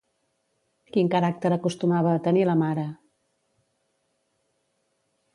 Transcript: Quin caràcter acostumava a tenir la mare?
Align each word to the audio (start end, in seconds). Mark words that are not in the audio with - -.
Quin 0.93 1.09
caràcter 1.15 1.51
acostumava 1.57 2.13
a 2.17 2.21
tenir 2.27 2.45
la 2.49 2.55
mare? 2.61 2.85